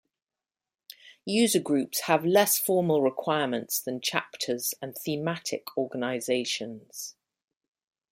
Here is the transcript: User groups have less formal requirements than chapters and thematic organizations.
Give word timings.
User 1.27 1.59
groups 1.59 1.99
have 2.05 2.25
less 2.25 2.57
formal 2.57 3.03
requirements 3.03 3.79
than 3.79 4.01
chapters 4.01 4.73
and 4.81 4.95
thematic 4.97 5.77
organizations. 5.77 7.15